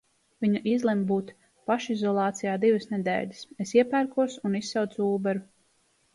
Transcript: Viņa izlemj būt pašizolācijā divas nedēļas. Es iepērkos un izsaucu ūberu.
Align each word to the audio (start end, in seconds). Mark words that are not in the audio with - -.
Viņa 0.43 0.59
izlemj 0.69 1.03
būt 1.11 1.29
pašizolācijā 1.71 2.55
divas 2.65 2.89
nedēļas. 2.95 3.45
Es 3.67 3.75
iepērkos 3.83 4.41
un 4.51 4.59
izsaucu 4.63 5.09
ūberu. 5.13 5.47